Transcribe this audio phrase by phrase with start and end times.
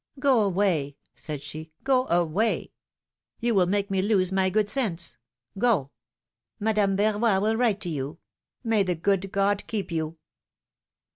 [0.17, 0.97] Go away!
[1.13, 2.71] said she, go away!
[3.39, 5.15] You will make me lose my good sense—
[5.59, 5.91] go!
[6.59, 8.17] Madame Verroy will write to you.
[8.63, 10.17] May the good God keep yon